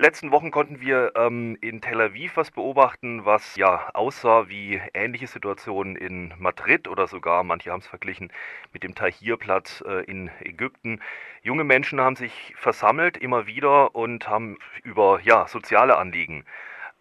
[0.00, 5.26] letzten Wochen konnten wir ähm, in Tel Aviv was beobachten, was ja aussah wie ähnliche
[5.26, 8.32] Situationen in Madrid oder sogar, manche haben es verglichen,
[8.72, 11.00] mit dem Tahrirplatz äh, in Ägypten.
[11.42, 16.44] Junge Menschen haben sich versammelt immer wieder und haben über ja, soziale Anliegen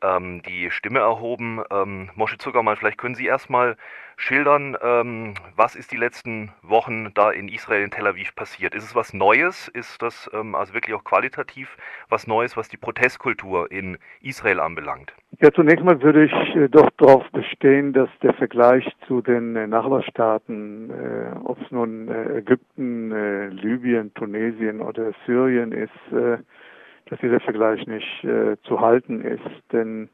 [0.02, 1.64] ähm, die Stimme erhoben.
[1.72, 3.78] Ähm, Mosche Zuckermann, vielleicht können Sie erstmal
[4.20, 8.76] schildern, ähm, was ist die letzten Wochen da in Israel, in Tel Aviv passiert?
[8.76, 9.70] Ist es was Neues?
[9.70, 11.78] Ist das ähm, also wirklich auch qualitativ
[12.10, 15.14] was Neues, was die Protestkultur in Israel anbelangt?
[15.42, 19.68] Ja, zunächst mal würde ich äh, doch darauf bestehen, dass der Vergleich zu den äh,
[19.68, 26.38] Nachbarstaaten, äh, ob es nun äh, Ägypten, äh, Libyen, Tunesien oder Syrien ist, äh,
[27.10, 29.42] dass dieser Vergleich nicht zu halten ist.
[29.72, 30.10] Denn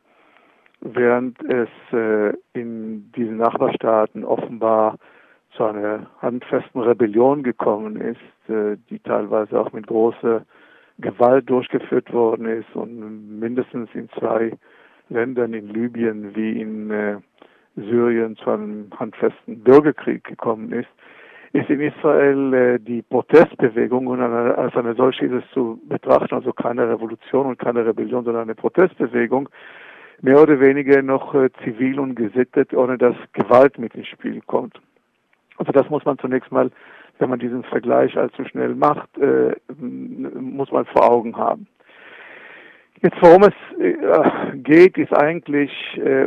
[0.86, 4.98] während es äh, in diesen Nachbarstaaten offenbar
[5.56, 10.46] zu einer handfesten Rebellion gekommen ist, äh, die teilweise auch mit großer
[11.00, 14.52] Gewalt durchgeführt worden ist und mindestens in zwei
[15.10, 17.18] Ländern, in Libyen wie in äh,
[17.76, 20.88] Syrien, zu einem handfesten Bürgerkrieg gekommen ist,
[21.52, 26.88] ist in Israel die Protestbewegung und als eine solche ist es zu betrachten, also keine
[26.90, 29.50] Revolution und keine Rebellion, sondern eine Protestbewegung,
[30.22, 34.80] mehr oder weniger noch äh, zivil und gesittet, ohne dass Gewalt mit ins Spiel kommt.
[35.58, 36.72] Also das muss man zunächst mal,
[37.20, 41.68] wenn man diesen Vergleich allzu schnell macht, äh, muss man vor Augen haben.
[43.02, 45.72] Jetzt, worum es äh, geht, ist eigentlich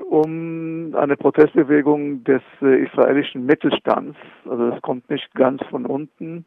[0.09, 4.17] um eine Protestbewegung des israelischen Mittelstands.
[4.49, 6.45] Also es kommt nicht ganz von unten,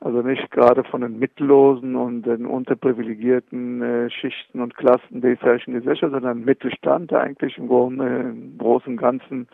[0.00, 5.74] also nicht gerade von den mittellosen und den unterprivilegierten äh, Schichten und Klassen der israelischen
[5.74, 9.48] Gesellschaft, sondern Mittelstand, der eigentlich im, Grunde, im Großen und Ganzen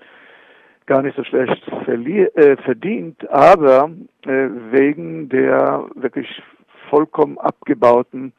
[0.86, 3.90] gar nicht so schlecht äh, verdient, aber
[4.26, 6.28] äh, wegen der wirklich
[6.90, 8.34] vollkommen abgebauten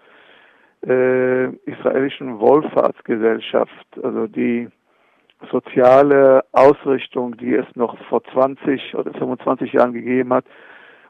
[0.86, 4.68] äh, israelischen Wohlfahrtsgesellschaft, also die
[5.52, 10.46] soziale Ausrichtung, die es noch vor 20 oder 25 Jahren gegeben hat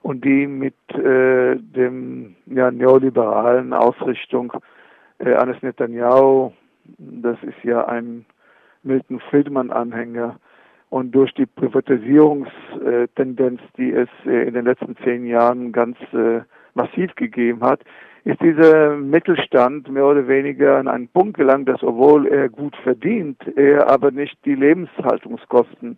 [0.05, 4.53] und die mit äh, dem ja, neoliberalen Ausrichtung
[5.17, 6.51] äh, eines Netanyahu,
[6.99, 8.27] das ist ja ein
[8.83, 10.39] Milton Friedman-Anhänger,
[10.91, 16.41] und durch die Privatisierungstendenz, die es äh, in den letzten zehn Jahren ganz äh,
[16.75, 17.79] massiv gegeben hat,
[18.25, 23.41] ist dieser Mittelstand mehr oder weniger an einen Punkt gelangt, dass obwohl er gut verdient,
[23.57, 25.97] er aber nicht die Lebenshaltungskosten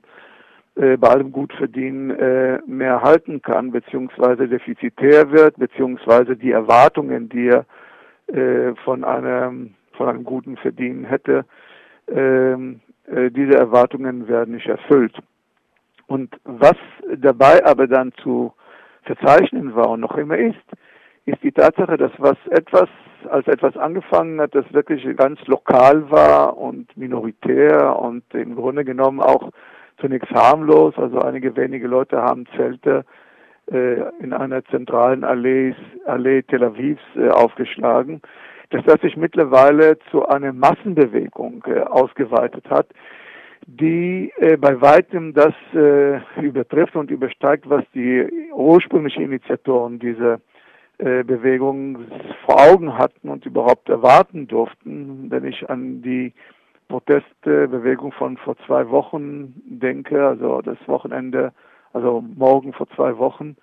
[0.97, 7.65] bei allem Gutverdienen äh, mehr halten kann, beziehungsweise defizitär wird, beziehungsweise die Erwartungen, die er
[8.27, 11.45] äh, von einem von einem guten Verdienen hätte,
[12.07, 15.17] ähm, äh, diese Erwartungen werden nicht erfüllt.
[16.05, 16.75] Und was
[17.17, 18.53] dabei aber dann zu
[19.03, 20.55] verzeichnen war und noch immer ist,
[21.25, 22.87] ist die Tatsache, dass was etwas
[23.29, 29.19] als etwas angefangen hat, das wirklich ganz lokal war und minoritär und im Grunde genommen
[29.19, 29.51] auch
[29.99, 30.93] zunächst harmlos.
[30.97, 33.05] Also einige wenige Leute haben Zelte
[33.71, 35.75] äh, in einer zentralen Allee,
[36.05, 38.21] Allee Tel Avivs äh, aufgeschlagen,
[38.69, 42.87] dass das sich mittlerweile zu einer Massenbewegung äh, ausgeweitet hat,
[43.65, 50.39] die äh, bei weitem das äh, übertrifft und übersteigt, was die ursprünglichen Initiatoren dieser
[50.99, 52.05] äh, Bewegung
[52.45, 55.29] vor Augen hatten und überhaupt erwarten durften.
[55.29, 56.33] Wenn ich an die
[56.87, 61.53] Protestbewegung von vor zwei Wochen denke, also das Wochenende,
[61.93, 63.57] also morgen vor zwei Wochen,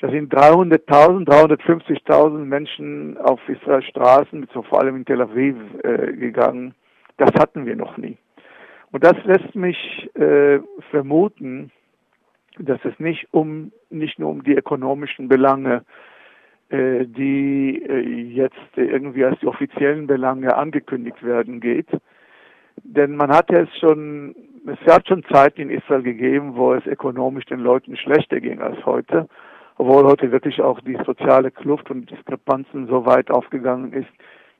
[0.00, 6.74] da sind 300.000, 350.000 Menschen auf Israels Straßen, vor allem in Tel Aviv, äh, gegangen.
[7.18, 8.16] Das hatten wir noch nie.
[8.92, 11.70] Und das lässt mich äh, vermuten,
[12.58, 15.84] dass es nicht um nicht nur um die ökonomischen Belange
[16.70, 21.88] äh, die äh, jetzt irgendwie als die offiziellen Belange angekündigt werden geht.
[22.84, 24.34] Denn man hat ja es schon,
[24.66, 28.84] es hat schon Zeiten in Israel gegeben, wo es ökonomisch den Leuten schlechter ging als
[28.84, 29.28] heute,
[29.76, 34.10] obwohl heute wirklich auch die soziale Kluft und Diskrepanzen so weit aufgegangen ist,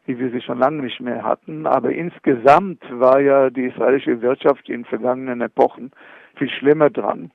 [0.06, 1.66] wie wir sie schon lange nicht mehr hatten.
[1.66, 5.92] Aber insgesamt war ja die israelische Wirtschaft in vergangenen Epochen
[6.36, 7.30] viel schlimmer dran.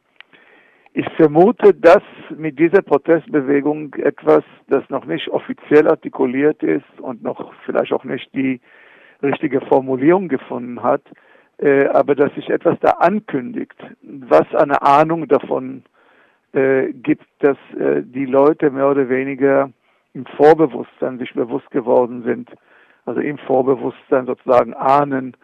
[0.94, 2.04] Ich vermute, dass
[2.38, 8.33] mit dieser Protestbewegung etwas, das noch nicht offiziell artikuliert ist und noch vielleicht auch nicht
[8.33, 8.62] die
[9.21, 11.01] richtige Formulierung gefunden hat,
[11.57, 15.83] äh, aber dass sich etwas da ankündigt, was eine Ahnung davon
[16.53, 19.69] äh, gibt, dass äh, die Leute mehr oder weniger
[20.13, 22.50] im Vorbewusstsein sich bewusst geworden sind,
[23.06, 25.35] also im Vorbewusstsein sozusagen ahnen,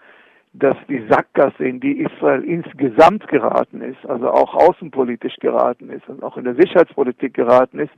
[0.53, 6.23] dass die Sackgasse, in die Israel insgesamt geraten ist, also auch außenpolitisch geraten ist und
[6.23, 7.93] auch in der Sicherheitspolitik geraten ist,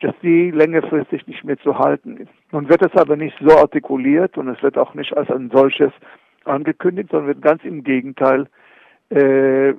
[0.00, 2.30] dass die längerfristig nicht mehr zu halten ist.
[2.52, 5.92] Nun wird es aber nicht so artikuliert und es wird auch nicht als ein solches
[6.44, 8.46] angekündigt, sondern wird ganz im Gegenteil,
[9.10, 9.72] äh,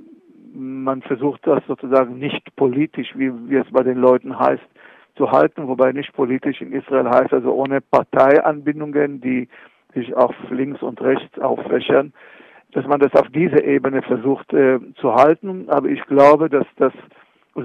[0.54, 4.64] man versucht das sozusagen nicht politisch, wie, wie es bei den Leuten heißt,
[5.16, 9.48] zu halten, wobei nicht politisch in Israel heißt, also ohne Parteianbindungen, die
[9.94, 12.14] sich auf links und rechts auffächern,
[12.72, 15.69] dass man das auf diese Ebene versucht äh, zu halten.
[15.69, 16.94] Aber ich glaube, dass das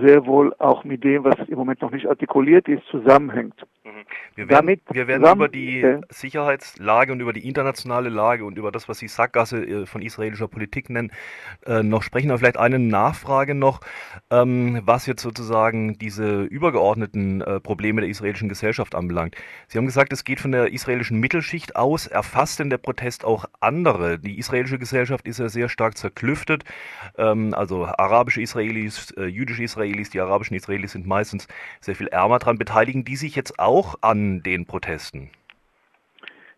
[0.01, 3.55] sehr wohl auch mit dem, was im Moment noch nicht artikuliert ist, zusammenhängt.
[3.85, 3.91] Mhm.
[4.35, 8.73] Wir werden, Damit wir werden über die Sicherheitslage und über die internationale Lage und über
[8.73, 11.13] das, was Sie Sackgasse äh, von israelischer Politik nennen,
[11.67, 12.31] äh, noch sprechen.
[12.31, 13.81] Aber vielleicht eine Nachfrage noch,
[14.31, 19.37] ähm, was jetzt sozusagen diese übergeordneten äh, Probleme der israelischen Gesellschaft anbelangt.
[19.69, 22.07] Sie haben gesagt, es geht von der israelischen Mittelschicht aus.
[22.07, 24.19] Erfasst denn der Protest auch andere?
[24.19, 26.65] Die israelische Gesellschaft ist ja sehr stark zerklüftet.
[27.19, 31.49] Ähm, also arabische Israelis, jüdische Israelis, Israelis, die arabischen Israelis sind meistens
[31.81, 32.59] sehr viel ärmer dran.
[32.59, 35.31] Beteiligen die sich jetzt auch an den Protesten?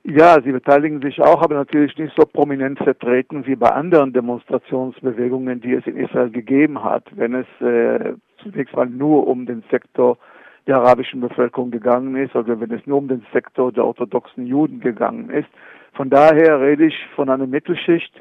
[0.06, 5.62] Ja, sie beteiligen sich auch, aber natürlich nicht so prominent vertreten wie bei anderen Demonstrationsbewegungen,
[5.62, 7.04] die es in Israel gegeben hat.
[7.12, 8.12] Wenn es äh,
[8.42, 10.18] zunächst mal nur um den Sektor
[10.66, 14.80] der arabischen Bevölkerung gegangen ist oder wenn es nur um den Sektor der orthodoxen Juden
[14.80, 15.48] gegangen ist.
[15.94, 18.12] Von daher rede ich von einer Mittelschicht,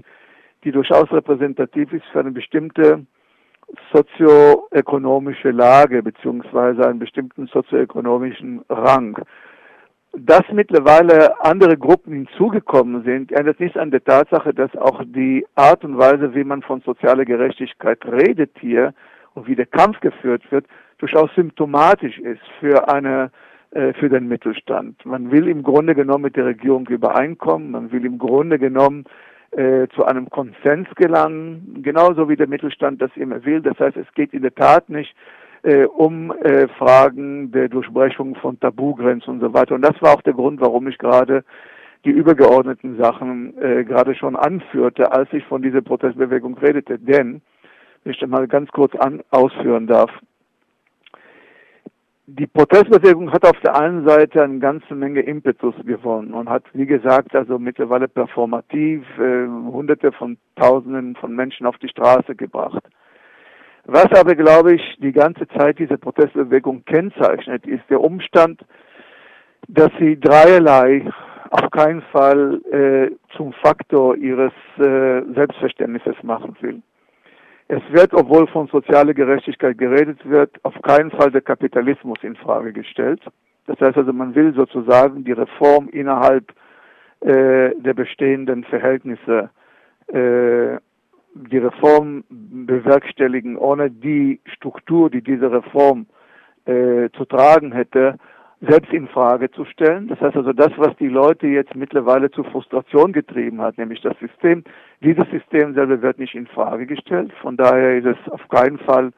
[0.64, 3.06] die durchaus repräsentativ ist für eine bestimmte
[3.92, 9.18] sozioökonomische Lage beziehungsweise einen bestimmten sozioökonomischen Rang.
[10.16, 15.84] Dass mittlerweile andere Gruppen hinzugekommen sind, ändert nichts an der Tatsache, dass auch die Art
[15.84, 18.94] und Weise, wie man von sozialer Gerechtigkeit redet hier
[19.34, 20.68] und wie der Kampf geführt wird,
[21.00, 23.32] durchaus symptomatisch ist für eine
[23.72, 25.04] äh, für den Mittelstand.
[25.04, 29.06] Man will im Grunde genommen mit der Regierung übereinkommen, man will im Grunde genommen
[29.58, 33.62] äh, zu einem Konsens gelangen, genauso wie der Mittelstand das immer will.
[33.62, 35.16] Das heißt, es geht in der Tat nicht
[35.64, 39.76] äh, um äh, Fragen der Durchbrechung von Tabugrenzen und so weiter.
[39.76, 41.44] Und das war auch der Grund, warum ich gerade
[42.06, 47.00] die übergeordneten Sachen äh, gerade schon anführte, als ich von dieser Protestbewegung redete.
[47.00, 47.42] Denn,
[48.04, 50.12] wenn ich das mal ganz kurz an, ausführen darf,
[52.26, 56.86] die Protestbewegung hat auf der einen Seite eine ganze Menge Impetus gewonnen und hat, wie
[56.86, 62.84] gesagt, also mittlerweile performativ äh, Hunderte von Tausenden von Menschen auf die Straße gebracht.
[63.86, 68.64] Was aber, glaube ich, die ganze Zeit diese Protestbewegung kennzeichnet, ist der Umstand,
[69.68, 71.06] dass sie dreierlei
[71.50, 76.82] auf keinen Fall äh, zum Faktor ihres äh, Selbstverständnisses machen will.
[77.68, 82.74] Es wird, obwohl von sozialer Gerechtigkeit geredet wird, auf keinen Fall der Kapitalismus in Frage
[82.74, 83.22] gestellt.
[83.66, 86.52] Das heißt also, man will sozusagen die Reform innerhalb
[87.22, 89.50] äh, der bestehenden Verhältnisse,
[90.08, 90.78] äh,
[91.36, 96.06] die Reform bewerkstelligen, ohne die Struktur, die diese Reform
[96.66, 98.18] äh, zu tragen hätte,
[98.68, 100.08] selbst in Frage zu stellen.
[100.08, 104.18] Das heißt also, das, was die Leute jetzt mittlerweile zu Frustration getrieben hat, nämlich das
[104.20, 104.64] System,
[105.02, 107.32] dieses System selber wird nicht in Frage gestellt.
[107.42, 109.12] Von daher ist es auf keinen Fall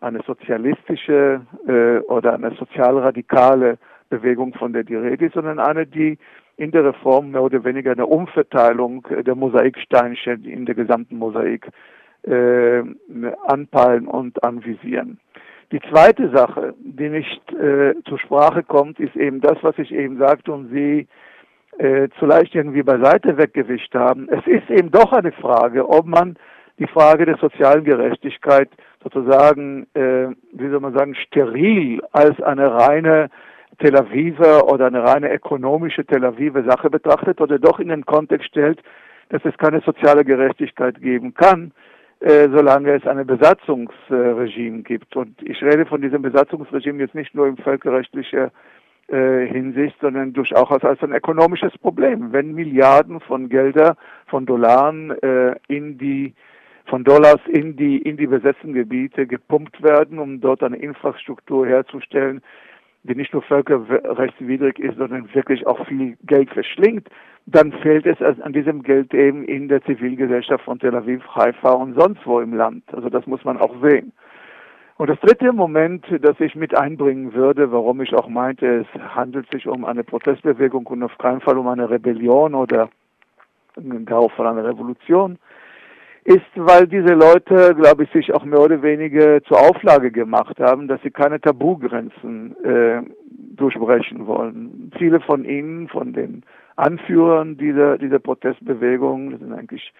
[0.00, 3.78] eine sozialistische äh, oder eine sozialradikale
[4.10, 6.18] Bewegung, von der die Rede ist, sondern eine, die
[6.56, 11.68] in der Reform mehr oder weniger eine Umverteilung der Mosaiksteinchen in der gesamten Mosaik
[12.22, 12.82] äh,
[13.46, 15.18] anpeilen und anvisieren.
[15.72, 20.18] Die zweite Sache, die nicht äh, zur Sprache kommt, ist eben das, was ich eben
[20.18, 21.06] sagte und Sie
[21.78, 24.28] äh, zu leicht irgendwie beiseite weggewischt haben.
[24.28, 26.36] Es ist eben doch eine Frage, ob man
[26.80, 28.68] die Frage der sozialen Gerechtigkeit
[29.02, 33.30] sozusagen, äh, wie soll man sagen, steril als eine reine
[33.78, 38.48] Tel Aviver oder eine reine ökonomische Tel Aviver Sache betrachtet oder doch in den Kontext
[38.48, 38.82] stellt,
[39.28, 41.72] dass es keine soziale Gerechtigkeit geben kann,
[42.20, 45.16] solange es ein Besatzungsregime gibt.
[45.16, 48.50] Und ich rede von diesem Besatzungsregime jetzt nicht nur im völkerrechtlichen
[49.08, 52.32] äh, Hinsicht, sondern durchaus als ein ökonomisches Problem.
[52.32, 53.96] Wenn Milliarden von Gelder,
[54.26, 56.34] von Dollar äh, in die
[56.86, 62.42] von Dollars in die in die besetzten Gebiete gepumpt werden, um dort eine Infrastruktur herzustellen,
[63.02, 67.08] die nicht nur völkerrechtswidrig ist, sondern wirklich auch viel Geld verschlingt,
[67.46, 71.98] dann fehlt es an diesem Geld eben in der Zivilgesellschaft von Tel Aviv, Haifa und
[71.98, 72.84] sonst wo im Land.
[72.92, 74.12] Also das muss man auch sehen.
[74.98, 79.50] Und das dritte Moment, das ich mit einbringen würde, warum ich auch meinte, es handelt
[79.50, 82.90] sich um eine Protestbewegung und auf keinen Fall um eine Rebellion oder
[84.04, 85.38] gar von einer Revolution,
[86.30, 90.86] ist, weil diese Leute, glaube ich, sich auch mehr oder weniger zur Auflage gemacht haben,
[90.86, 93.02] dass sie keine Tabugrenzen äh,
[93.56, 94.92] durchbrechen wollen.
[94.96, 96.44] Viele von ihnen, von den
[96.76, 99.92] Anführern dieser, dieser Protestbewegung, das sind eigentlich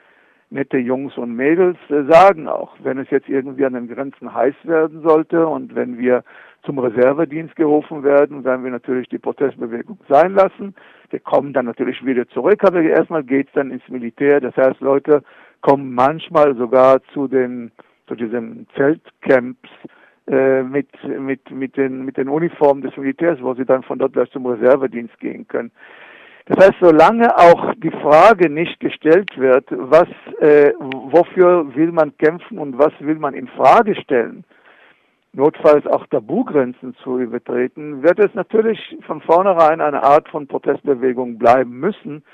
[0.50, 4.54] nette Jungs und Mädels, äh, sagen auch, wenn es jetzt irgendwie an den Grenzen heiß
[4.62, 6.22] werden sollte und wenn wir
[6.62, 10.74] zum Reservedienst gerufen werden, werden wir natürlich die Protestbewegung sein lassen.
[11.10, 14.40] Wir kommen dann natürlich wieder zurück, aber erstmal geht's dann ins Militär.
[14.40, 15.22] Das heißt, Leute
[15.60, 17.72] kommen manchmal sogar zu den
[18.06, 19.68] zu diesen Zeltcamps
[20.26, 24.12] äh, mit mit mit den mit den Uniformen des Militärs, wo sie dann von dort
[24.12, 25.70] gleich zum Reservedienst gehen können.
[26.50, 30.08] Das heißt, solange auch die Frage nicht gestellt wird, was,
[30.40, 34.42] äh, wofür will man kämpfen und was will man in Frage stellen,
[35.32, 41.78] notfalls auch Tabugrenzen zu übertreten, wird es natürlich von vornherein eine Art von Protestbewegung bleiben
[41.78, 42.24] müssen,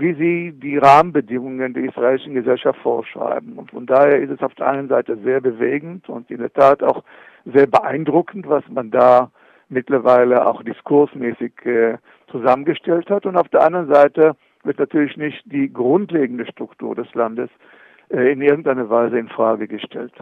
[0.00, 3.58] wie sie die Rahmenbedingungen der israelischen Gesellschaft vorschreiben.
[3.58, 6.82] Und von daher ist es auf der einen Seite sehr bewegend und in der Tat
[6.82, 7.04] auch
[7.44, 9.30] sehr beeindruckend, was man da
[9.68, 11.98] mittlerweile auch diskursmäßig äh,
[12.30, 13.26] zusammengestellt hat.
[13.26, 17.50] Und auf der anderen Seite wird natürlich nicht die grundlegende Struktur des Landes
[18.08, 20.12] äh, in irgendeiner Weise in Frage gestellt.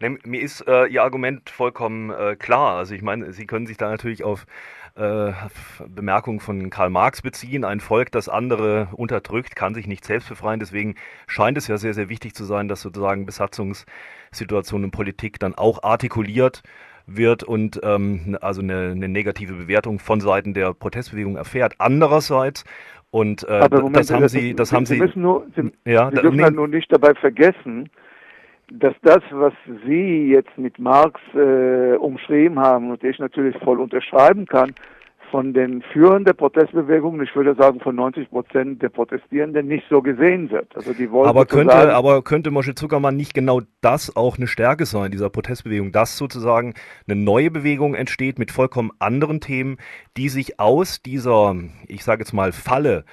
[0.00, 2.76] Nee, mir ist äh, Ihr Argument vollkommen äh, klar.
[2.76, 4.46] Also ich meine, Sie können sich da natürlich auf
[4.96, 5.32] äh,
[5.88, 7.64] Bemerkungen von Karl Marx beziehen.
[7.64, 10.60] Ein Volk, das andere unterdrückt, kann sich nicht selbst befreien.
[10.60, 10.94] Deswegen
[11.26, 15.82] scheint es ja sehr, sehr wichtig zu sein, dass sozusagen Besatzungssituationen in Politik dann auch
[15.82, 16.62] artikuliert
[17.06, 21.74] wird und ähm, also eine, eine negative Bewertung von Seiten der Protestbewegung erfährt.
[21.78, 22.64] Andererseits
[23.10, 26.16] und äh, Moment, das haben Sie, das Sie, haben Sie, Sie, nur, Sie, ja, Sie
[26.16, 27.88] dürfen nee, halt nur nicht dabei vergessen,
[28.70, 29.52] dass das, was
[29.86, 34.74] Sie jetzt mit Marx äh, umschrieben haben und ich natürlich voll unterschreiben kann,
[35.30, 40.00] von den Führern der Protestbewegung, ich würde sagen von 90 Prozent der Protestierenden, nicht so
[40.00, 40.74] gesehen wird.
[40.76, 44.86] Also die wollen aber könnte, aber könnte Mosche Zuckermann nicht genau das auch eine Stärke
[44.86, 46.74] sein, dieser Protestbewegung, dass sozusagen
[47.08, 49.78] eine neue Bewegung entsteht mit vollkommen anderen Themen,
[50.16, 51.56] die sich aus dieser,
[51.88, 53.04] ich sage jetzt mal, Falle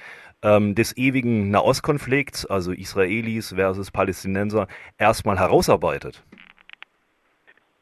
[0.44, 6.22] ähm, des ewigen Nahostkonflikts, also Israelis versus Palästinenser, erstmal herausarbeitet.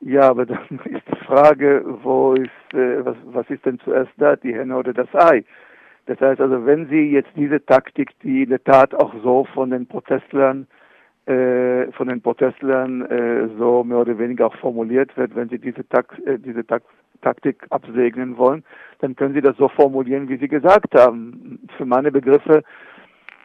[0.00, 4.36] Ja, aber dann ist die Frage, wo ist, äh, was, was ist denn zuerst da,
[4.36, 5.44] die Henne oder das Ei?
[6.06, 9.70] Das heißt also, wenn Sie jetzt diese Taktik, die in der Tat auch so von
[9.70, 10.66] den Protestlern,
[11.26, 15.88] äh, von den Protestlern äh, so mehr oder weniger auch formuliert wird, wenn Sie diese,
[15.88, 16.82] Tak äh, diese Tak
[17.22, 18.64] Taktik absegnen wollen,
[19.00, 21.60] dann können Sie das so formulieren, wie Sie gesagt haben.
[21.76, 22.62] Für meine Begriffe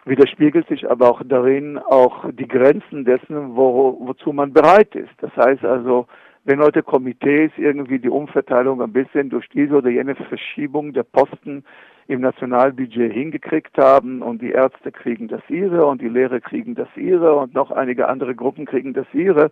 [0.05, 5.13] widerspiegelt sich aber auch darin auch die Grenzen dessen, wo, wozu man bereit ist.
[5.19, 6.07] Das heißt also,
[6.46, 11.65] wenn heute Komitees irgendwie die Umverteilung ein bisschen durch diese oder jene Verschiebung der Posten
[12.07, 16.88] im Nationalbudget hingekriegt haben und die Ärzte kriegen das ihre und die Lehrer kriegen das
[16.96, 19.51] ihre und noch einige andere Gruppen kriegen das ihre,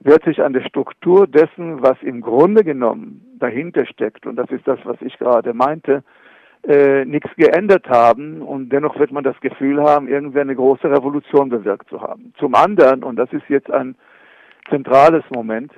[0.00, 4.66] wird sich an der Struktur dessen, was im Grunde genommen dahinter steckt, und das ist
[4.66, 6.02] das, was ich gerade meinte,
[6.66, 11.48] äh, nichts geändert haben und dennoch wird man das Gefühl haben, irgendwie eine große Revolution
[11.48, 12.32] bewirkt zu haben.
[12.38, 13.94] Zum anderen, und das ist jetzt ein
[14.68, 15.72] zentrales Moment,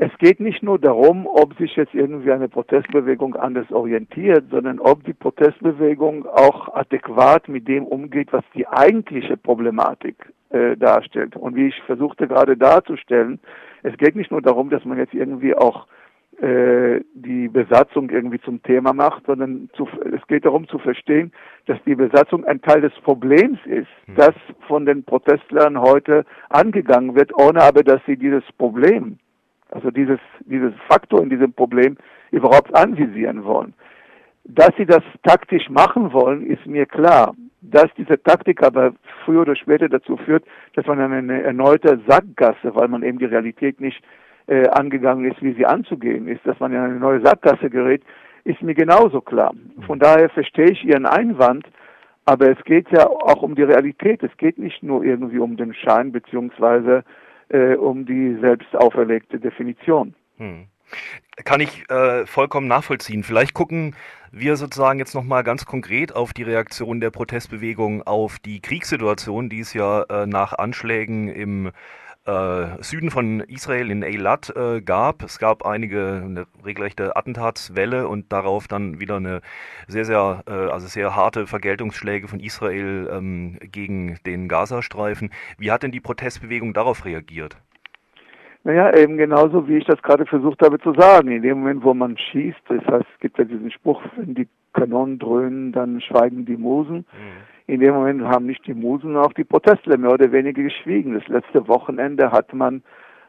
[0.00, 5.02] es geht nicht nur darum, ob sich jetzt irgendwie eine Protestbewegung anders orientiert, sondern ob
[5.02, 11.34] die Protestbewegung auch adäquat mit dem umgeht, was die eigentliche Problematik äh, darstellt.
[11.34, 13.40] Und wie ich versuchte gerade darzustellen,
[13.82, 15.88] es geht nicht nur darum, dass man jetzt irgendwie auch
[16.40, 21.32] äh, die Besatzung irgendwie zum Thema macht, sondern zu, es geht darum zu verstehen,
[21.66, 24.14] dass die Besatzung ein Teil des Problems ist, hm.
[24.14, 24.34] das
[24.68, 29.18] von den Protestlern heute angegangen wird, ohne aber dass sie dieses Problem
[29.70, 31.96] also dieses, dieses Faktor in diesem Problem
[32.30, 33.74] überhaupt anvisieren wollen.
[34.44, 37.34] Dass sie das taktisch machen wollen, ist mir klar.
[37.60, 38.92] Dass diese Taktik aber
[39.24, 40.44] früher oder später dazu führt,
[40.74, 44.02] dass man eine erneute Sackgasse, weil man eben die Realität nicht
[44.46, 48.02] äh, angegangen ist, wie sie anzugehen ist, dass man in eine neue Sackgasse gerät,
[48.44, 49.52] ist mir genauso klar.
[49.86, 51.66] Von daher verstehe ich Ihren Einwand,
[52.24, 54.22] aber es geht ja auch um die Realität.
[54.22, 57.04] Es geht nicht nur irgendwie um den Schein beziehungsweise
[57.48, 60.14] äh, um die selbst auferlegte Definition.
[60.36, 60.66] Hm.
[61.44, 63.22] Kann ich äh, vollkommen nachvollziehen.
[63.22, 63.94] Vielleicht gucken
[64.32, 69.60] wir sozusagen jetzt nochmal ganz konkret auf die Reaktion der Protestbewegung auf die Kriegssituation, die
[69.60, 71.70] es ja äh, nach Anschlägen im
[72.28, 75.22] äh, Süden von Israel in Eilat äh, gab.
[75.22, 79.40] Es gab einige eine regelrechte Attentatswelle und darauf dann wieder eine
[79.86, 85.30] sehr, sehr, äh, also sehr harte Vergeltungsschläge von Israel ähm, gegen den Gazastreifen.
[85.56, 87.56] Wie hat denn die Protestbewegung darauf reagiert?
[88.64, 91.30] Naja, eben genauso, wie ich das gerade versucht habe zu sagen.
[91.30, 94.48] In dem Moment, wo man schießt, das heißt, es gibt ja diesen Spruch, wenn die
[94.72, 96.98] Kanonen dröhnen, dann schweigen die Musen.
[96.98, 97.04] Mhm.
[97.66, 101.14] In dem Moment haben nicht die Musen, sondern auch die Protestler mehr oder weniger geschwiegen.
[101.14, 102.82] Das letzte Wochenende hat man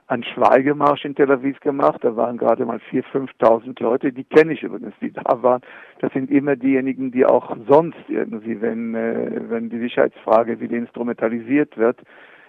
[0.10, 2.04] einen Schweigemarsch in Tel Aviv gemacht.
[2.04, 4.12] Da waren gerade mal 4.000, 5.000 Leute.
[4.12, 5.62] Die kenne ich übrigens, die da waren.
[6.00, 11.78] Das sind immer diejenigen, die auch sonst irgendwie, wenn, äh, wenn die Sicherheitsfrage wieder instrumentalisiert
[11.78, 12.00] wird,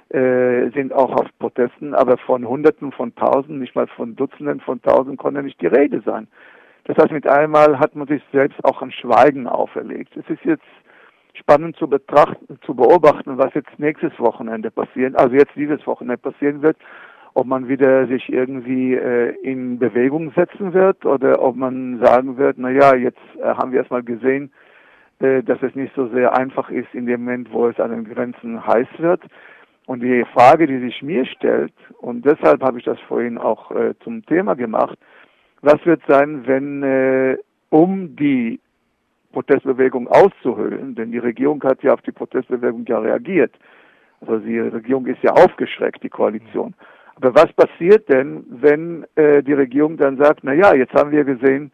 [0.09, 4.81] äh, sind auch auf Protesten, aber von Hunderten von Tausenden, nicht mal von Dutzenden von
[4.81, 6.29] Tausenden konnte nicht die Rede sein.
[6.85, 10.17] Das heißt, mit einmal hat man sich selbst auch ein Schweigen auferlegt.
[10.17, 10.65] Es ist jetzt
[11.35, 16.63] spannend zu betrachten, zu beobachten, was jetzt nächstes Wochenende passieren, also jetzt dieses Wochenende passieren
[16.63, 16.77] wird,
[17.35, 22.57] ob man wieder sich irgendwie äh, in Bewegung setzen wird oder ob man sagen wird,
[22.59, 24.53] na ja, jetzt äh, haben wir erstmal gesehen,
[25.21, 28.05] äh, dass es nicht so sehr einfach ist in dem Moment, wo es an den
[28.05, 29.23] Grenzen heiß wird.
[29.87, 33.95] Und die Frage, die sich mir stellt, und deshalb habe ich das vorhin auch äh,
[34.03, 34.99] zum Thema gemacht,
[35.63, 37.37] was wird sein, wenn äh,
[37.71, 38.61] um die
[39.33, 43.55] Protestbewegung auszuhöhlen, denn die Regierung hat ja auf die Protestbewegung ja reagiert.
[44.21, 46.75] Also die Regierung ist ja aufgeschreckt, die Koalition.
[47.17, 51.25] Aber was passiert denn, wenn äh, die Regierung dann sagt, na ja, jetzt haben wir
[51.25, 51.71] gesehen,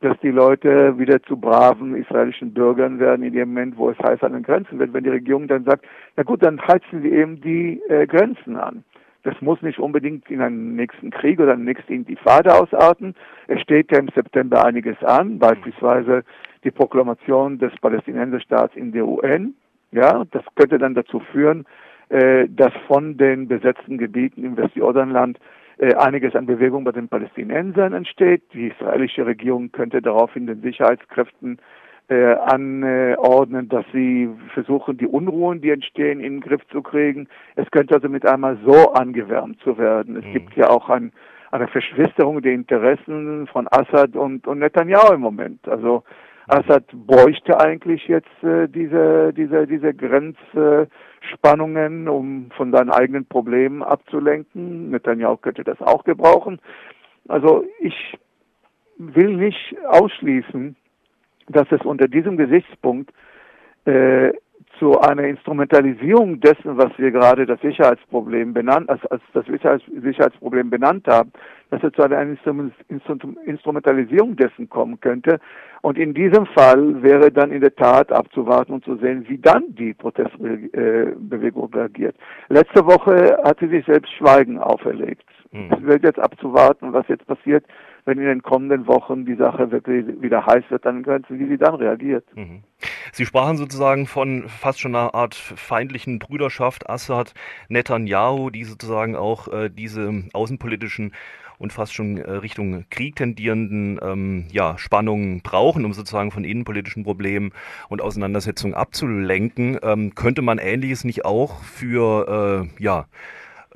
[0.00, 4.22] dass die Leute wieder zu braven israelischen Bürgern werden in dem Moment, wo es heiß
[4.22, 7.40] an den Grenzen wird, wenn die Regierung dann sagt, na gut, dann heizen wir eben
[7.40, 8.84] die äh, Grenzen an.
[9.26, 13.16] Das muss nicht unbedingt in einen nächsten Krieg oder eine nächste Intifada ausarten.
[13.48, 16.22] Es steht ja im September einiges an, beispielsweise
[16.62, 19.56] die Proklamation des Palästinenserstaats in der UN.
[19.90, 21.66] Ja, das könnte dann dazu führen,
[22.08, 25.40] äh, dass von den besetzten Gebieten im Westjordanland
[25.78, 28.44] äh, einiges an Bewegung bei den Palästinensern entsteht.
[28.52, 31.58] Die israelische Regierung könnte daraufhin den Sicherheitskräften
[32.08, 37.28] äh, anordnen, dass sie versuchen, die Unruhen, die entstehen, in den Griff zu kriegen.
[37.56, 40.16] Es könnte also mit einmal so angewärmt zu werden.
[40.16, 40.32] Es mhm.
[40.32, 41.12] gibt ja auch ein,
[41.50, 45.66] eine Verschwisterung der Interessen von Assad und, und Netanyahu im Moment.
[45.68, 46.04] Also
[46.48, 54.90] Assad bräuchte eigentlich jetzt äh, diese, diese, diese Grenzspannungen, um von seinen eigenen Problemen abzulenken.
[54.90, 56.60] Netanyahu könnte das auch gebrauchen.
[57.26, 58.16] Also ich
[58.98, 60.76] will nicht ausschließen,
[61.48, 63.12] dass es unter diesem Gesichtspunkt
[63.84, 64.32] äh,
[64.78, 71.06] zu einer Instrumentalisierung dessen, was wir gerade das Sicherheitsproblem benannt, als, als das Sicherheitsproblem benannt
[71.08, 71.32] haben,
[71.70, 72.20] dass es zu einer
[73.46, 75.40] Instrumentalisierung dessen kommen könnte.
[75.82, 79.74] Und in diesem Fall wäre dann in der Tat abzuwarten und zu sehen, wie dann
[79.74, 82.16] die Protestbewegung reagiert.
[82.48, 85.24] Letzte Woche hat sie sich selbst Schweigen auferlegt.
[85.56, 85.72] Mhm.
[85.72, 87.64] Es wird jetzt abzuwarten, was jetzt passiert,
[88.04, 91.46] wenn in den kommenden Wochen die Sache wirklich wieder heiß wird an den Grenzen, wie
[91.46, 92.24] sie dann reagiert.
[92.34, 92.62] Mhm.
[93.12, 97.34] Sie sprachen sozusagen von fast schon einer Art feindlichen Brüderschaft Assad,
[97.68, 101.12] Netanyahu, die sozusagen auch äh, diese außenpolitischen
[101.58, 107.04] und fast schon äh, Richtung Krieg tendierenden ähm, ja, Spannungen brauchen, um sozusagen von innenpolitischen
[107.04, 107.52] Problemen
[107.88, 109.78] und Auseinandersetzungen abzulenken.
[109.82, 113.06] Ähm, könnte man Ähnliches nicht auch für äh, ja,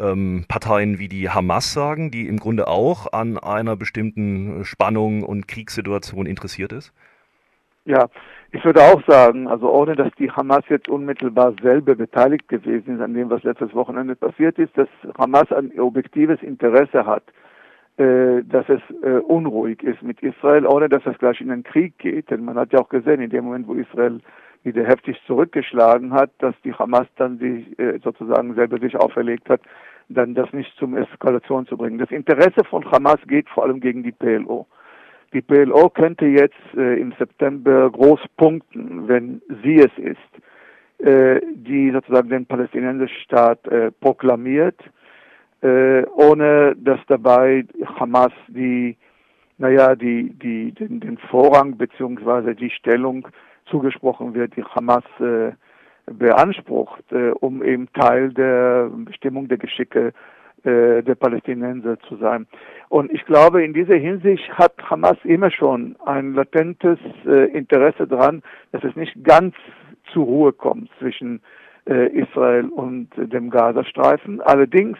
[0.00, 5.46] ähm, Parteien wie die Hamas sagen, die im Grunde auch an einer bestimmten Spannung und
[5.48, 6.92] Kriegssituation interessiert ist?
[7.84, 8.08] Ja,
[8.52, 13.00] ich würde auch sagen, also ohne dass die Hamas jetzt unmittelbar selber beteiligt gewesen ist
[13.00, 17.22] an dem, was letztes Wochenende passiert ist, dass Hamas ein objektives Interesse hat,
[17.96, 21.98] äh, dass es äh, unruhig ist mit Israel, ohne dass es gleich in einen Krieg
[21.98, 22.30] geht.
[22.30, 24.20] Denn man hat ja auch gesehen, in dem Moment, wo Israel
[24.62, 29.60] wieder heftig zurückgeschlagen hat, dass die Hamas dann sich äh, sozusagen selber sich auferlegt hat,
[30.08, 31.98] dann das nicht zum Eskalation zu bringen.
[31.98, 34.66] Das Interesse von Hamas geht vor allem gegen die PLO.
[35.32, 41.90] Die PLO könnte jetzt äh, im September groß punkten, wenn sie es ist, äh, die
[41.92, 44.78] sozusagen den palästinensischen Staat äh, proklamiert,
[45.62, 47.64] äh, ohne dass dabei
[47.98, 48.96] Hamas die,
[49.58, 53.28] naja, die, die, den, den Vorrang beziehungsweise die Stellung
[53.70, 55.52] zugesprochen wird, die Hamas äh,
[56.06, 60.12] beansprucht, äh, um eben Teil der Bestimmung der Geschicke
[60.64, 62.46] äh, der Palästinenser zu sein.
[62.88, 68.42] Und ich glaube, in dieser Hinsicht hat Hamas immer schon ein latentes äh, Interesse daran,
[68.72, 69.54] dass es nicht ganz
[70.12, 71.40] zur Ruhe kommt zwischen
[71.88, 74.40] äh, Israel und dem Gazastreifen.
[74.42, 74.98] Allerdings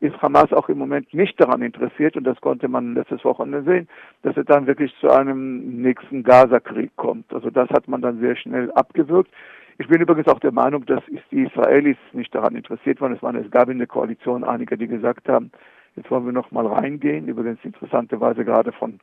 [0.00, 3.88] ist Hamas auch im Moment nicht daran interessiert, und das konnte man letztes Wochenende sehen,
[4.22, 7.32] dass es dann wirklich zu einem nächsten Gaza-Krieg kommt.
[7.32, 9.30] Also das hat man dann sehr schnell abgewürgt.
[9.78, 13.12] Ich bin übrigens auch der Meinung, dass die Israelis nicht daran interessiert waren.
[13.12, 15.50] Es, waren, es gab in der Koalition einige, die gesagt haben,
[15.96, 17.28] jetzt wollen wir noch mal reingehen.
[17.28, 19.00] Übrigens interessanterweise gerade von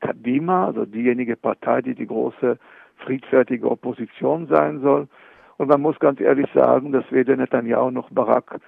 [0.00, 2.58] Kadima, also diejenige Partei, die die große
[2.96, 5.08] friedfertige Opposition sein soll.
[5.56, 8.60] Und man muss ganz ehrlich sagen, dass weder Netanyahu noch Barak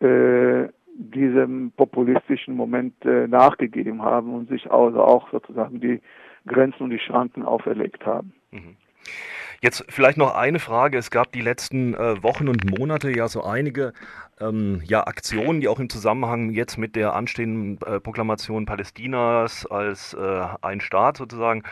[0.00, 0.68] äh,
[1.00, 6.00] diesem populistischen Moment äh, nachgegeben haben und sich also auch sozusagen die
[6.46, 8.32] Grenzen und die Schranken auferlegt haben.
[8.50, 8.76] Mhm.
[9.62, 10.96] Jetzt vielleicht noch eine Frage.
[10.96, 13.92] Es gab die letzten äh, Wochen und Monate ja so einige
[14.40, 20.14] ähm, ja, Aktionen, die auch im Zusammenhang jetzt mit der anstehenden äh, Proklamation Palästinas als
[20.14, 21.62] äh, ein Staat sozusagen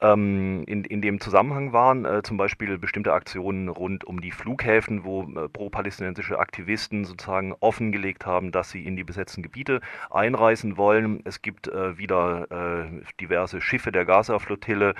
[0.00, 5.04] ähm, in, in dem Zusammenhang waren, äh, zum Beispiel bestimmte Aktionen rund um die Flughäfen,
[5.04, 11.20] wo äh, pro-palästinensische Aktivisten sozusagen offengelegt haben, dass sie in die besetzten Gebiete einreisen wollen.
[11.24, 12.90] Es gibt äh, wieder
[13.20, 14.94] diverse Schiffe der Gaza-Flottille.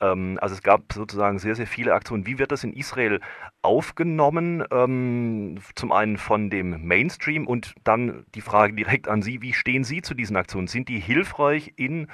[0.00, 2.26] Ähm, also es gab sozusagen sehr, sehr viele Aktionen.
[2.26, 3.20] Wie wird das in Israel
[3.62, 4.64] aufgenommen?
[4.70, 9.84] Ähm, zum einen von dem Mainstream und dann die Frage direkt an Sie, wie stehen
[9.84, 10.68] Sie zu diesen Aktionen?
[10.68, 12.08] Sind die hilfreich in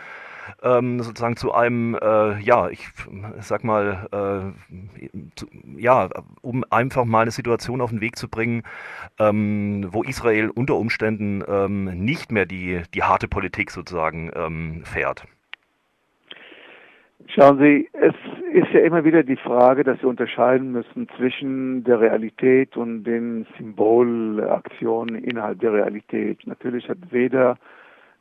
[0.63, 2.89] ähm, sozusagen zu einem, äh, ja, ich
[3.41, 6.09] sag mal, äh, zu, ja,
[6.41, 8.63] um einfach mal eine Situation auf den Weg zu bringen,
[9.19, 15.25] ähm, wo Israel unter Umständen ähm, nicht mehr die, die harte Politik sozusagen ähm, fährt.
[17.35, 18.15] Schauen Sie, es
[18.55, 23.47] ist ja immer wieder die Frage, dass wir unterscheiden müssen zwischen der Realität und den
[23.59, 26.39] Symbolaktionen innerhalb der Realität.
[26.47, 27.59] Natürlich hat weder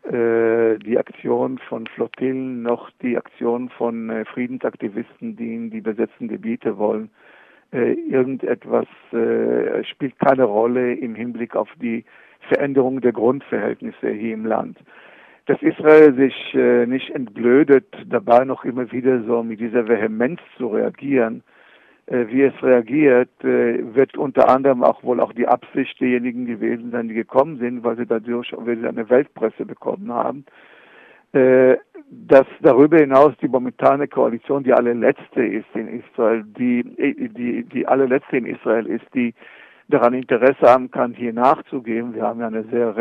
[0.04, 6.28] äh, die Aktion von Flottillen noch die Aktion von äh, Friedensaktivisten, die in die besetzten
[6.28, 7.10] Gebiete wollen.
[7.72, 12.04] Äh, irgendetwas äh, spielt keine Rolle im Hinblick auf die
[12.50, 14.78] Veränderung der Grundverhältnisse hier im Land.
[15.48, 20.68] Dass Israel sich äh, nicht entblödet, dabei noch immer wieder so mit dieser Vehemenz zu
[20.68, 21.42] reagieren,
[22.08, 26.92] äh, wie es reagiert, äh, wird unter anderem auch wohl auch die Absicht derjenigen gewesen
[26.92, 30.46] sein, die gekommen sind, weil sie dadurch weil eine Weltpresse bekommen haben.
[31.32, 31.78] Äh,
[32.10, 36.84] dass darüber hinaus die momentane Koalition die allerletzte ist in Israel, die,
[37.36, 39.34] die, die allerletzte in Israel ist, die
[39.88, 42.14] daran Interesse haben kann, hier nachzugeben.
[42.14, 42.96] Wir haben ja eine sehr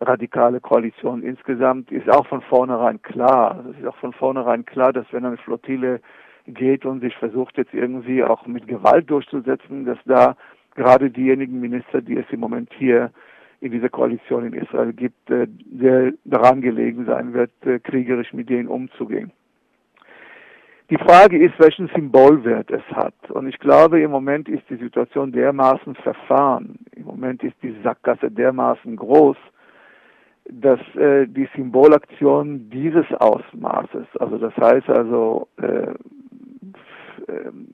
[0.00, 3.64] rechtsradikale Koalition insgesamt, ist auch von vornherein klar.
[3.70, 6.00] Es ist auch von vornherein klar, dass wenn eine Flottille
[6.46, 10.36] geht und sich versucht jetzt irgendwie auch mit Gewalt durchzusetzen, dass da
[10.74, 13.10] gerade diejenigen Minister, die es im Moment hier
[13.60, 15.46] in dieser Koalition in Israel gibt, äh,
[15.78, 19.32] sehr daran gelegen sein wird, äh, kriegerisch mit denen umzugehen.
[20.90, 23.14] Die Frage ist, welchen Symbolwert es hat.
[23.30, 28.30] Und ich glaube, im Moment ist die Situation dermaßen verfahren, im Moment ist die Sackgasse
[28.30, 29.36] dermaßen groß,
[30.48, 35.92] dass äh, die Symbolaktion dieses Ausmaßes, also das heißt also äh,
[37.28, 37.68] ähm,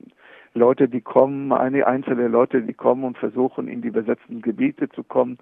[0.55, 5.03] Leute, die kommen, eine einzelne Leute, die kommen und versuchen, in die besetzten Gebiete zu
[5.03, 5.39] kommen,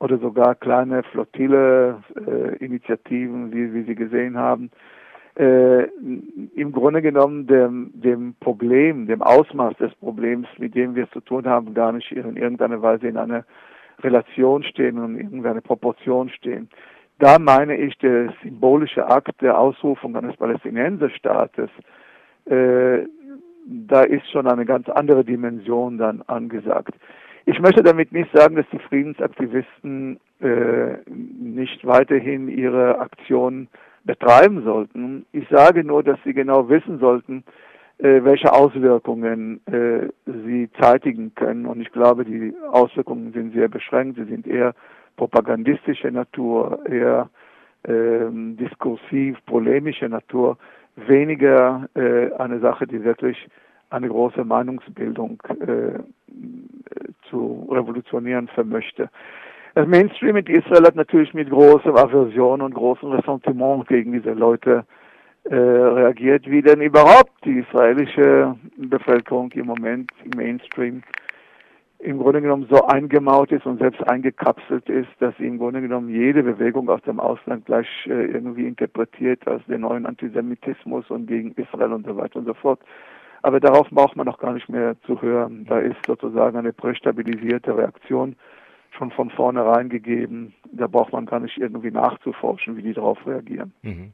[0.00, 4.70] oder sogar kleine Flottille-Initiativen, äh, wie, wie Sie gesehen haben,
[5.36, 5.84] äh,
[6.54, 11.20] im Grunde genommen dem, dem Problem, dem Ausmaß des Problems, mit dem wir es zu
[11.20, 13.44] tun haben, gar nicht in irgendeiner Weise in einer
[14.02, 16.68] Relation stehen und in irgendeiner Proportion stehen.
[17.18, 21.70] Da meine ich, der symbolische Akt der Ausrufung eines Palästinenserstaates,
[22.46, 23.06] äh,
[23.66, 26.94] da ist schon eine ganz andere Dimension dann angesagt.
[27.44, 33.68] Ich möchte damit nicht sagen, dass die Friedensaktivisten äh, nicht weiterhin ihre Aktionen
[34.04, 35.26] betreiben sollten.
[35.32, 37.44] Ich sage nur, dass sie genau wissen sollten,
[37.98, 41.66] welche Auswirkungen äh, sie zeitigen können.
[41.66, 44.16] Und ich glaube, die Auswirkungen sind sehr beschränkt.
[44.16, 44.74] Sie sind eher
[45.16, 47.28] propagandistischer Natur, eher
[47.84, 50.58] ähm, diskursiv, polemischer Natur
[50.96, 53.48] weniger äh, eine Sache, die wirklich
[53.90, 55.98] eine große Meinungsbildung äh,
[57.30, 59.08] zu revolutionieren vermöchte.
[59.74, 64.84] Das Mainstream in Israel hat natürlich mit großer Aversion und großem Ressentiment gegen diese Leute
[65.50, 71.02] äh, reagiert, wie denn überhaupt die israelische Bevölkerung im Moment im Mainstream
[72.00, 76.08] im Grunde genommen so eingemauert ist und selbst eingekapselt ist, dass sie im Grunde genommen
[76.10, 81.52] jede Bewegung aus dem Ausland gleich äh, irgendwie interpretiert als den neuen Antisemitismus und gegen
[81.52, 82.80] Israel und so weiter und so fort.
[83.42, 85.64] Aber darauf braucht man noch gar nicht mehr zu hören.
[85.68, 88.36] Da ist sozusagen eine prästabilisierte Reaktion
[88.98, 90.54] schon von vornherein gegeben.
[90.72, 93.72] Da braucht man gar nicht irgendwie nachzuforschen, wie die darauf reagieren.
[93.82, 94.12] Mhm.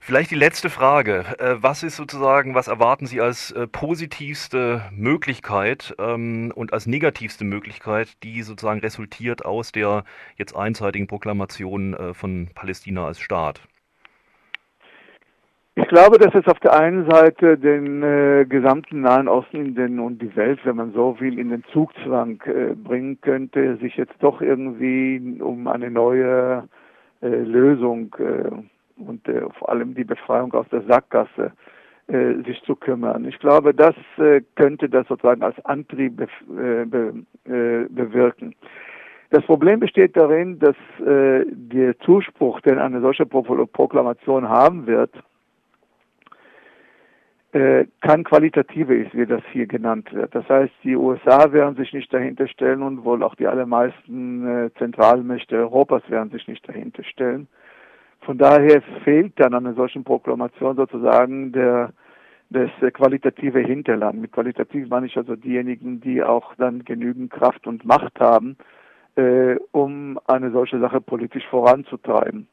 [0.00, 1.24] Vielleicht die letzte Frage.
[1.38, 7.44] Äh, was ist sozusagen, was erwarten Sie als äh, positivste Möglichkeit ähm, und als negativste
[7.44, 10.04] Möglichkeit, die sozusagen resultiert aus der
[10.36, 13.60] jetzt einseitigen Proklamation äh, von Palästina als Staat?
[15.76, 20.22] Ich glaube, dass es auf der einen Seite den äh, gesamten Nahen Osten den, und
[20.22, 24.40] die Welt, wenn man so will, in den Zugzwang äh, bringen könnte, sich jetzt doch
[24.40, 26.68] irgendwie um eine neue
[27.22, 31.50] äh, Lösung äh, und äh, vor allem die Befreiung aus der Sackgasse
[32.06, 33.24] äh, sich zu kümmern.
[33.24, 33.96] Ich glaube, das
[34.54, 36.28] könnte das sozusagen als Antrieb be,
[36.86, 37.24] be,
[37.88, 38.54] bewirken.
[39.30, 45.10] Das Problem besteht darin, dass der Zuspruch, den eine solche Proklamation haben wird,
[48.00, 50.34] kein qualitative ist, wie das hier genannt wird.
[50.34, 54.70] Das heißt, die USA werden sich nicht dahinter stellen und wohl auch die allermeisten äh,
[54.76, 57.46] Zentralmächte Europas werden sich nicht dahinter stellen.
[58.22, 61.92] Von daher fehlt dann an einer solchen Proklamation sozusagen der,
[62.50, 64.20] das äh, qualitative Hinterland.
[64.20, 68.56] Mit qualitativ meine ich also diejenigen, die auch dann genügend Kraft und Macht haben,
[69.14, 72.48] äh, um eine solche Sache politisch voranzutreiben.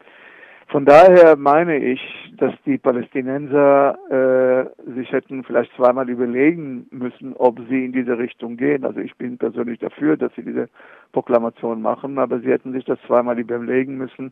[0.72, 2.00] Von daher meine ich,
[2.38, 8.56] dass die Palästinenser äh, sich hätten vielleicht zweimal überlegen müssen, ob sie in diese Richtung
[8.56, 8.86] gehen.
[8.86, 10.70] Also ich bin persönlich dafür, dass sie diese
[11.12, 14.32] Proklamation machen, aber sie hätten sich das zweimal überlegen müssen,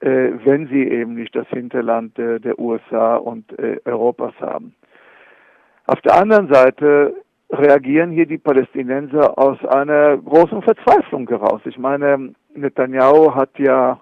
[0.00, 4.74] äh, wenn sie eben nicht das Hinterland äh, der USA und äh, Europas haben.
[5.86, 7.14] Auf der anderen Seite
[7.50, 11.62] reagieren hier die Palästinenser aus einer großen Verzweiflung heraus.
[11.64, 13.98] Ich meine, Netanyahu hat ja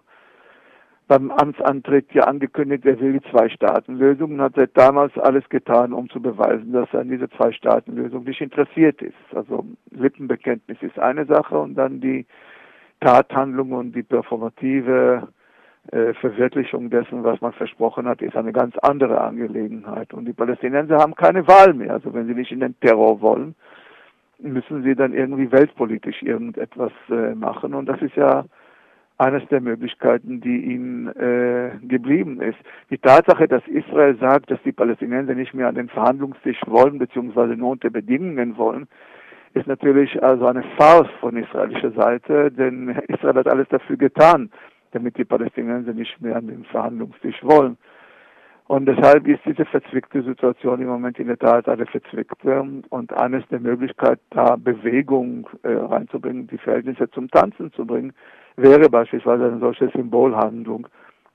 [1.09, 6.09] beim Amtsantritt ja angekündigt, er will die Zwei-Staaten-Lösung und hat seit damals alles getan, um
[6.11, 9.17] zu beweisen, dass er an diese Zwei-Staaten-Lösung nicht interessiert ist.
[9.35, 12.27] Also Lippenbekenntnis ist eine Sache und dann die
[13.01, 15.29] Tathandlung und die performative
[15.93, 20.13] äh, Verwirklichung dessen, was man versprochen hat, ist eine ganz andere Angelegenheit.
[20.13, 21.95] Und die Palästinenser haben keine Wahl mehr.
[21.95, 23.55] Also wenn sie nicht in den Terror wollen,
[24.39, 27.73] müssen sie dann irgendwie weltpolitisch irgendetwas äh, machen.
[27.73, 28.45] Und das ist ja
[29.19, 32.59] eines der Möglichkeiten, die ihnen äh, geblieben ist.
[32.89, 37.55] Die Tatsache, dass Israel sagt, dass die Palästinenser nicht mehr an den Verhandlungstisch wollen, beziehungsweise
[37.55, 38.87] nur unter Bedingungen wollen,
[39.55, 44.51] ist natürlich also eine Farce von israelischer Seite, denn Israel hat alles dafür getan,
[44.93, 47.77] damit die Palästinenser nicht mehr an den Verhandlungstisch wollen.
[48.69, 53.43] Und deshalb ist diese verzwickte Situation im Moment in der Tat eine verzwickte und eines
[53.49, 58.13] der Möglichkeiten, da Bewegung äh, reinzubringen, die Verhältnisse zum Tanzen zu bringen,
[58.59, 60.89] wäre beispielsweise eine solche Symbolhandlung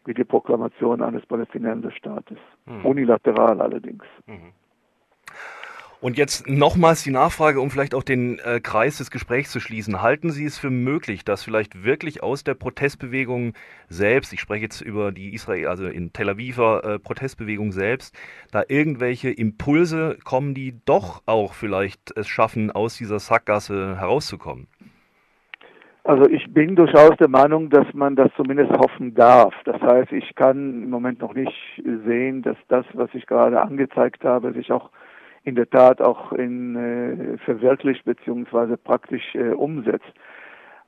[0.06, 2.38] wie die Proklamation eines Palästinenserstaates.
[2.66, 2.86] Mhm.
[2.86, 4.04] Unilateral allerdings.
[4.28, 4.52] Mhm.
[6.02, 10.02] Und jetzt nochmals die Nachfrage, um vielleicht auch den äh, Kreis des Gesprächs zu schließen.
[10.02, 13.54] Halten Sie es für möglich, dass vielleicht wirklich aus der Protestbewegung
[13.88, 18.14] selbst, ich spreche jetzt über die Israel, also in Tel Aviver äh, Protestbewegung selbst,
[18.52, 24.68] da irgendwelche Impulse kommen, die doch auch vielleicht es schaffen, aus dieser Sackgasse herauszukommen?
[26.06, 29.54] Also ich bin durchaus der Meinung, dass man das zumindest hoffen darf.
[29.64, 31.54] Das heißt, ich kann im Moment noch nicht
[32.06, 34.90] sehen, dass das, was ich gerade angezeigt habe, sich auch
[35.46, 38.76] in der Tat auch in äh, verwirklicht bzw.
[38.76, 40.12] praktisch äh, umsetzt.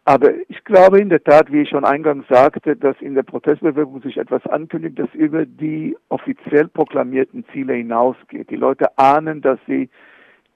[0.04, 4.02] Aber ich glaube in der Tat, wie ich schon eingangs sagte, dass in der Protestbewegung
[4.02, 8.50] sich etwas ankündigt, das über die offiziell proklamierten Ziele hinausgeht.
[8.50, 9.90] Die Leute ahnen, dass sie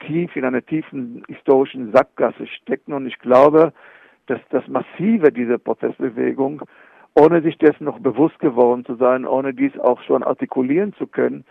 [0.05, 3.73] tief in einer tiefen historischen Sackgasse stecken und ich glaube,
[4.29, 6.61] dass das Massive dieser Protestbewegung,
[7.15, 11.43] ohne sich dessen noch bewusst geworden zu sein, ohne dies auch schon artikulieren zu können,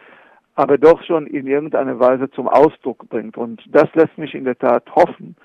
[0.55, 3.37] aber doch schon in irgendeiner Weise zum Ausdruck bringt.
[3.37, 5.37] Und das lässt mich in der Tat hoffen,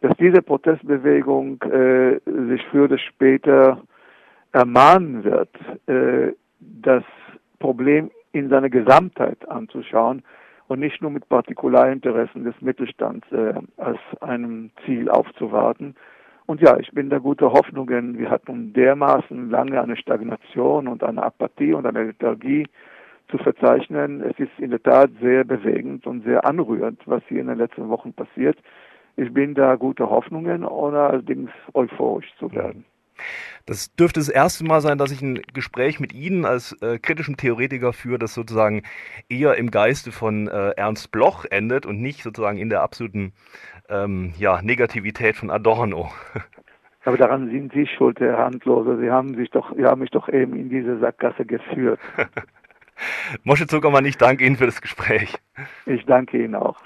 [0.00, 3.82] dass diese Protestbewegung äh, sich für das später
[4.52, 5.50] ermahnen wird,
[5.86, 7.04] äh, das
[7.58, 10.22] Problem in seiner Gesamtheit anzuschauen
[10.68, 15.96] und nicht nur mit Partikularinteressen des Mittelstands äh, als einem Ziel aufzuwarten,
[16.50, 18.18] und ja, ich bin da guter Hoffnungen.
[18.18, 22.66] Wir hatten dermaßen lange eine Stagnation und eine Apathie und eine Lethargie
[23.30, 24.20] zu verzeichnen.
[24.20, 27.88] Es ist in der Tat sehr bewegend und sehr anrührend, was hier in den letzten
[27.88, 28.58] Wochen passiert.
[29.14, 32.84] Ich bin da guter Hoffnungen, ohne allerdings euphorisch zu werden.
[33.66, 37.36] Das dürfte das erste Mal sein, dass ich ein Gespräch mit Ihnen als äh, kritischem
[37.36, 38.82] Theoretiker führe, das sozusagen
[39.28, 43.32] eher im Geiste von äh, Ernst Bloch endet und nicht sozusagen in der absoluten
[43.88, 46.10] ähm, ja, Negativität von Adorno.
[47.04, 48.98] Aber daran sind Sie schuld, Herr Handloser.
[48.98, 52.00] Sie haben, sich doch, Sie haben mich doch eben in diese Sackgasse geführt.
[53.44, 55.34] Mosche Zuckermann, ich danke Ihnen für das Gespräch.
[55.86, 56.76] Ich danke Ihnen auch.